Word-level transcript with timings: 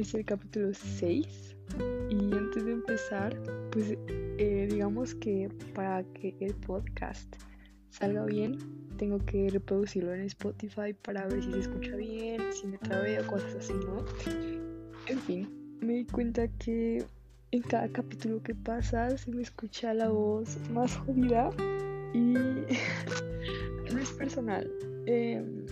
es 0.00 0.14
el 0.14 0.24
capítulo 0.24 0.72
6 0.72 1.56
y 2.08 2.34
antes 2.34 2.64
de 2.64 2.72
empezar, 2.72 3.36
pues 3.70 3.96
eh, 4.08 4.66
digamos 4.70 5.14
que 5.14 5.48
para 5.74 6.02
que 6.14 6.34
el 6.40 6.54
podcast 6.54 7.36
salga 7.90 8.24
bien, 8.24 8.58
tengo 8.96 9.18
que 9.26 9.50
reproducirlo 9.50 10.14
en 10.14 10.22
Spotify 10.22 10.94
para 11.02 11.26
ver 11.26 11.44
si 11.44 11.52
se 11.52 11.58
escucha 11.60 11.96
bien, 11.96 12.40
si 12.52 12.66
me 12.66 12.78
trabé 12.78 13.20
o 13.20 13.26
cosas 13.26 13.54
así, 13.56 13.74
¿no? 13.74 14.04
En 15.06 15.18
fin, 15.18 15.78
me 15.80 15.94
di 15.94 16.06
cuenta 16.06 16.48
que 16.48 17.04
en 17.50 17.62
cada 17.62 17.88
capítulo 17.88 18.42
que 18.42 18.54
pasa 18.54 19.16
se 19.18 19.30
me 19.30 19.42
escucha 19.42 19.92
la 19.92 20.08
voz 20.08 20.56
más 20.70 20.96
jodida 20.96 21.50
y 22.14 22.18
no 23.92 23.98
es 24.00 24.10
personal. 24.12 24.70
Em, 25.04 25.66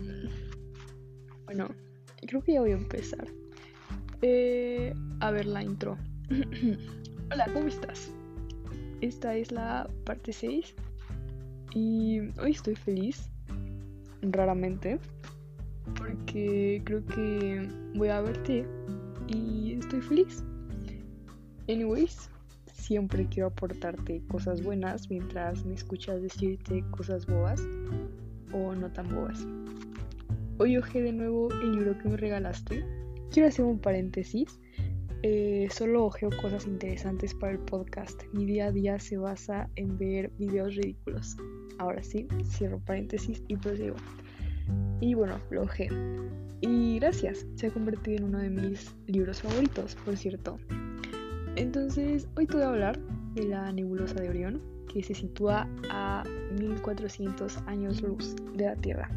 bueno, 1.46 1.68
creo 2.26 2.42
que 2.42 2.52
ya 2.52 2.60
voy 2.60 2.72
a 2.72 2.74
empezar. 2.74 3.26
Eh, 4.20 4.94
a 5.20 5.30
ver 5.30 5.46
la 5.46 5.62
intro. 5.62 5.96
Hola, 7.32 7.46
¿cómo 7.52 7.68
estás? 7.68 8.10
Esta 9.00 9.36
es 9.36 9.52
la 9.52 9.88
parte 10.04 10.32
6 10.32 10.74
y 11.72 12.18
hoy 12.40 12.50
estoy 12.50 12.74
feliz, 12.74 13.30
raramente, 14.22 14.98
porque 15.96 16.82
creo 16.84 17.06
que 17.06 17.68
voy 17.94 18.08
a 18.08 18.20
verte 18.20 18.66
y 19.28 19.74
estoy 19.78 20.00
feliz. 20.00 20.42
Anyways, 21.68 22.28
siempre 22.72 23.24
quiero 23.28 23.48
aportarte 23.48 24.20
cosas 24.26 24.64
buenas 24.64 25.08
mientras 25.10 25.64
me 25.64 25.74
escuchas 25.74 26.22
decirte 26.22 26.82
cosas 26.90 27.24
bobas 27.24 27.62
o 28.52 28.74
no 28.74 28.90
tan 28.90 29.14
bobas. 29.14 29.46
Hoy 30.58 30.76
ojé 30.76 31.02
de 31.02 31.12
nuevo 31.12 31.52
el 31.52 31.72
libro 31.76 31.96
que 31.98 32.08
me 32.08 32.16
regalaste. 32.16 32.84
Quiero 33.30 33.48
hacer 33.48 33.64
un 33.64 33.78
paréntesis. 33.78 34.58
Eh, 35.22 35.68
solo 35.70 36.06
ojeo 36.06 36.30
cosas 36.40 36.66
interesantes 36.66 37.34
para 37.34 37.52
el 37.52 37.58
podcast. 37.58 38.22
Mi 38.32 38.46
día 38.46 38.66
a 38.66 38.72
día 38.72 38.98
se 38.98 39.18
basa 39.18 39.68
en 39.76 39.98
ver 39.98 40.30
videos 40.38 40.76
ridículos. 40.76 41.36
Ahora 41.78 42.02
sí, 42.02 42.26
cierro 42.44 42.80
paréntesis 42.80 43.42
y 43.48 43.56
prosigo. 43.56 43.96
Y 45.00 45.14
bueno, 45.14 45.40
lo 45.50 45.62
ojé. 45.62 45.88
Y 46.60 46.98
gracias, 46.98 47.46
se 47.54 47.66
ha 47.66 47.70
convertido 47.70 48.18
en 48.18 48.24
uno 48.24 48.38
de 48.38 48.50
mis 48.50 48.94
libros 49.06 49.42
favoritos, 49.42 49.94
por 50.04 50.16
cierto. 50.16 50.58
Entonces, 51.56 52.26
hoy 52.36 52.46
te 52.46 52.56
voy 52.56 52.64
a 52.64 52.70
hablar 52.70 52.98
de 53.34 53.44
la 53.44 53.70
nebulosa 53.72 54.14
de 54.14 54.28
Orión, 54.28 54.62
que 54.92 55.02
se 55.02 55.14
sitúa 55.14 55.68
a 55.90 56.24
1400 56.58 57.58
años 57.66 58.00
luz 58.02 58.34
de 58.54 58.64
la 58.64 58.76
Tierra. 58.76 59.10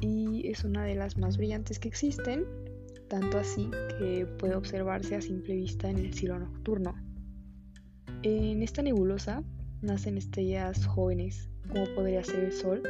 Y 0.00 0.48
es 0.48 0.64
una 0.64 0.84
de 0.84 0.94
las 0.94 1.16
más 1.16 1.36
brillantes 1.36 1.78
que 1.78 1.88
existen, 1.88 2.44
tanto 3.08 3.38
así 3.38 3.70
que 3.98 4.26
puede 4.38 4.54
observarse 4.54 5.14
a 5.14 5.20
simple 5.20 5.54
vista 5.54 5.90
en 5.90 5.98
el 5.98 6.14
cielo 6.14 6.38
nocturno. 6.38 6.94
En 8.22 8.62
esta 8.62 8.82
nebulosa 8.82 9.42
nacen 9.82 10.16
estrellas 10.16 10.86
jóvenes, 10.86 11.48
como 11.68 11.84
podría 11.94 12.24
ser 12.24 12.44
el 12.44 12.52
Sol, 12.52 12.82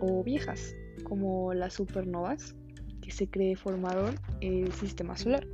o 0.00 0.22
viejas, 0.24 0.74
como 1.04 1.54
las 1.54 1.74
supernovas, 1.74 2.54
que 3.00 3.10
se 3.10 3.28
cree 3.28 3.56
formaron 3.56 4.16
el 4.40 4.72
sistema 4.72 5.16
solar. 5.16 5.46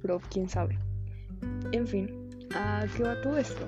Pero 0.00 0.20
quién 0.30 0.48
sabe. 0.48 0.78
En 1.72 1.86
fin, 1.86 2.28
¿a 2.54 2.84
qué 2.96 3.02
va 3.02 3.20
todo 3.20 3.38
esto? 3.38 3.64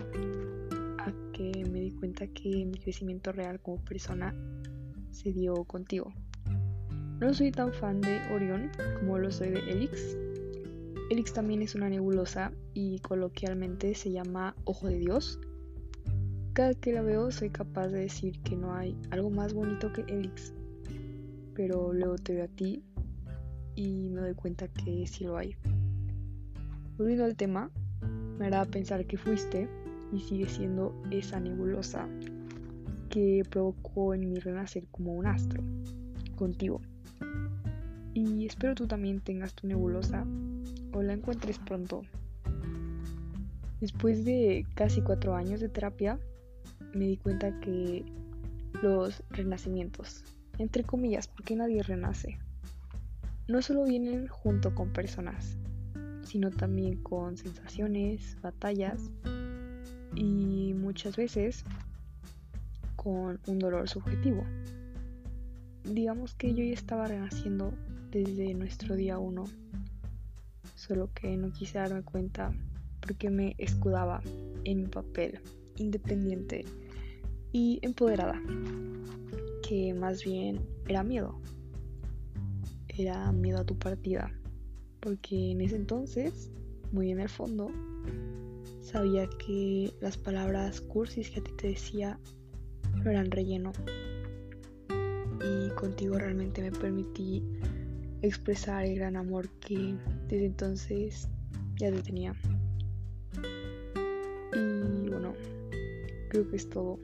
A 0.99 1.13
que 1.33 1.65
me 1.71 1.81
di 1.81 1.91
cuenta 1.93 2.27
que 2.27 2.67
mi 2.67 2.79
crecimiento 2.79 3.33
real 3.33 3.61
como 3.61 3.83
persona 3.85 4.35
se 5.11 5.33
dio 5.33 5.65
contigo. 5.65 6.13
No 7.21 7.33
soy 7.33 7.53
tan 7.53 7.73
fan 7.73 8.01
de 8.01 8.21
Orión 8.35 8.71
como 8.99 9.19
lo 9.19 9.31
soy 9.31 9.51
de 9.51 9.61
Elix. 9.71 10.17
Elix 11.11 11.33
también 11.33 11.63
es 11.63 11.77
una 11.77 11.89
nebulosa 11.89 12.51
y 12.75 12.99
coloquialmente 12.99 13.95
se 13.95 14.11
llama 14.11 14.57
Ojo 14.65 14.89
de 14.89 14.99
Dios. 14.99 15.39
Cada 16.55 16.75
que 16.75 16.93
la 16.93 17.03
veo 17.03 17.31
soy 17.31 17.51
capaz 17.51 17.89
de 17.89 18.01
decir 18.01 18.41
que 18.43 18.57
no 18.57 18.75
hay 18.75 18.97
algo 19.11 19.31
más 19.31 19.55
bonito 19.55 19.93
que 19.93 20.03
Elix. 20.09 20.53
Pero 21.55 21.93
luego 21.93 22.17
te 22.17 22.35
veo 22.35 22.45
a 22.45 22.49
ti 22.49 22.83
y 23.77 24.09
me 24.09 24.21
doy 24.21 24.35
cuenta 24.35 24.67
que 24.67 25.07
sí 25.07 25.25
lo 25.25 25.37
hay. 25.37 25.57
Volviendo 26.99 27.25
al 27.25 27.37
tema, 27.37 27.71
me 28.39 28.47
hará 28.47 28.65
pensar 28.65 29.07
que 29.07 29.17
fuiste 29.17 29.69
y 30.13 30.21
sigue 30.21 30.49
siendo 30.49 31.01
esa 31.13 31.39
nebulosa 31.39 32.09
que 33.09 33.43
provocó 33.49 34.15
en 34.15 34.29
mi 34.29 34.41
renacer 34.41 34.89
como 34.91 35.13
un 35.15 35.27
astro, 35.27 35.63
contigo. 36.35 36.81
Y 38.15 38.47
espero 38.47 38.77
tú 38.77 38.87
también 38.87 39.21
tengas 39.21 39.55
tu 39.55 39.67
nebulosa 39.67 40.25
o 40.93 41.03
la 41.03 41.13
encuentres 41.15 41.59
pronto. 41.59 42.03
Después 43.81 44.25
de 44.25 44.65
casi 44.75 45.03
cuatro 45.03 45.35
años 45.35 45.61
de 45.61 45.69
terapia, 45.69 46.19
me 46.95 47.07
di 47.07 47.17
cuenta 47.17 47.59
que 47.61 48.05
los 48.83 49.23
renacimientos, 49.31 50.25
entre 50.59 50.85
comillas, 50.85 51.27
porque 51.27 51.57
nadie 51.57 51.83
renace, 51.83 52.39
no 53.49 53.61
solo 53.63 53.85
vienen 53.85 54.29
junto 54.29 54.75
con 54.75 54.93
personas, 54.93 55.59
sino 56.23 56.51
también 56.51 57.03
con 57.03 57.37
sensaciones, 57.37 58.37
batallas 58.41 59.11
y 60.15 60.73
muchas 60.75 61.17
veces 61.17 61.65
con 62.97 63.41
un 63.47 63.59
dolor 63.59 63.89
subjetivo. 63.89 64.45
Digamos 65.85 66.35
que 66.35 66.55
yo 66.55 66.65
ya 66.65 66.73
estaba 66.73 67.07
renaciendo 67.07 67.73
desde 68.11 68.55
nuestro 68.55 68.97
día 68.97 69.19
uno, 69.19 69.45
solo 70.75 71.11
que 71.15 71.37
no 71.37 71.53
quise 71.53 71.79
darme 71.79 72.03
cuenta 72.03 72.53
porque 73.01 73.31
me 73.31 73.55
escudaba 73.59 74.21
en 74.65 74.83
mi 74.83 74.89
papel 74.89 75.41
independiente 75.77 76.65
y 77.53 77.79
empoderada, 77.83 78.41
que 79.69 79.95
más 79.95 80.25
bien 80.25 80.61
era 80.89 81.03
miedo, 81.03 81.39
era 82.89 83.31
miedo 83.33 83.61
a 83.61 83.65
tu 83.65 83.79
partida 83.79 84.33
porque 85.05 85.51
en 85.51 85.61
ese 85.61 85.77
entonces, 85.77 86.51
muy 86.91 87.11
en 87.11 87.21
el 87.21 87.29
fondo, 87.29 87.71
sabía 88.81 89.29
que 89.29 89.93
las 90.01 90.17
palabras 90.17 90.81
cursis 90.81 91.29
que 91.29 91.41
a 91.41 91.45
ti 91.45 91.53
te 91.59 91.69
decía 91.69 92.19
no 92.97 93.11
eran 93.11 93.31
relleno. 93.31 93.73
Y 95.45 95.71
contigo 95.75 96.19
realmente 96.19 96.63
me 96.63 96.73
permití 96.73 97.45
expresar 98.23 98.85
el 98.87 98.97
gran 98.97 99.17
amor 99.17 99.49
que 99.61 99.95
desde 100.29 100.47
entonces 100.47 101.29
ya 101.77 101.91
te 101.91 102.01
tenía. 102.01 102.35
Y 104.55 105.09
bueno, 105.11 105.35
creo 106.31 106.49
que 106.49 106.57
es 106.57 106.69
todo. 106.71 106.99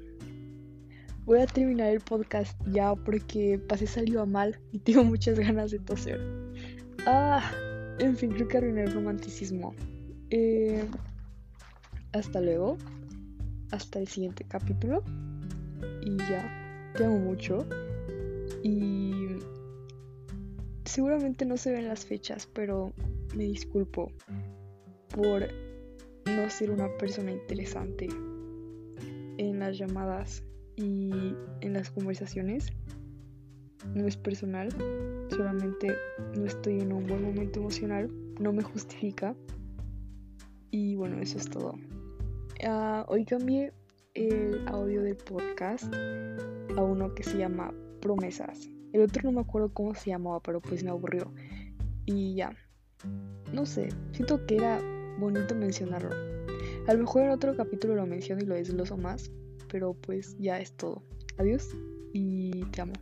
Voy 1.26 1.40
a 1.40 1.46
terminar 1.46 1.90
el 1.90 2.00
podcast 2.00 2.58
ya 2.72 2.94
porque 2.94 3.60
pasé 3.68 3.86
salió 3.86 4.22
a 4.22 4.26
mal 4.26 4.58
y 4.72 4.78
tengo 4.80 5.04
muchas 5.04 5.38
ganas 5.38 5.70
de 5.70 5.78
toser. 5.80 6.20
Ah, 7.06 7.52
en 7.98 8.16
fin, 8.16 8.30
creo 8.30 8.48
que 8.48 8.56
arruiné 8.56 8.84
el 8.84 8.92
romanticismo. 8.92 9.74
Eh, 10.30 10.84
hasta 12.12 12.40
luego. 12.40 12.78
Hasta 13.70 13.98
el 13.98 14.08
siguiente 14.08 14.44
capítulo. 14.48 15.04
Y 16.02 16.16
ya. 16.16 16.56
Te 16.96 17.04
amo 17.04 17.18
mucho. 17.18 17.66
Y 18.62 19.38
seguramente 20.84 21.44
no 21.44 21.56
se 21.56 21.72
ven 21.72 21.88
las 21.88 22.04
fechas, 22.04 22.48
pero 22.52 22.92
me 23.36 23.44
disculpo 23.44 24.12
por 25.14 25.48
no 26.26 26.50
ser 26.50 26.70
una 26.70 26.88
persona 26.98 27.32
interesante 27.32 28.08
en 29.38 29.58
las 29.58 29.78
llamadas 29.78 30.42
y 30.76 31.34
en 31.60 31.72
las 31.72 31.90
conversaciones 31.90 32.72
no 33.94 34.06
es 34.06 34.16
personal, 34.16 34.68
solamente 35.30 35.96
no 36.36 36.44
estoy 36.44 36.80
en 36.80 36.92
un 36.92 37.06
buen 37.06 37.22
momento 37.22 37.60
emocional, 37.60 38.10
no 38.38 38.52
me 38.52 38.62
justifica. 38.62 39.34
Y 40.70 40.94
bueno, 40.96 41.20
eso 41.20 41.38
es 41.38 41.48
todo. 41.48 41.74
Ah, 42.64 43.04
hoy 43.08 43.24
cambié 43.24 43.72
el 44.14 44.66
audio 44.68 45.02
del 45.02 45.16
podcast 45.16 45.92
a 46.76 46.82
uno 46.82 47.14
que 47.14 47.22
se 47.22 47.38
llama 47.38 47.72
Promesas. 48.00 48.68
El 48.92 49.02
otro 49.02 49.22
no 49.24 49.32
me 49.32 49.40
acuerdo 49.40 49.72
cómo 49.72 49.94
se 49.94 50.10
llamaba, 50.10 50.40
pero 50.40 50.60
pues 50.60 50.82
me 50.82 50.90
aburrió. 50.90 51.32
Y 52.06 52.34
ya. 52.34 52.56
No 53.52 53.66
sé, 53.66 53.88
siento 54.12 54.44
que 54.46 54.56
era 54.56 54.80
bonito 55.18 55.54
mencionarlo. 55.54 56.10
A 56.86 56.92
lo 56.94 57.00
mejor 57.00 57.22
en 57.22 57.30
otro 57.30 57.56
capítulo 57.56 57.94
lo 57.94 58.06
menciono 58.06 58.42
y 58.42 58.46
lo 58.46 58.54
desgloso 58.54 58.96
más, 58.96 59.30
pero 59.70 59.94
pues 59.94 60.36
ya 60.38 60.58
es 60.60 60.72
todo. 60.72 61.02
Adiós 61.38 61.68
y 62.12 62.64
te 62.72 62.82
amo. 62.82 62.94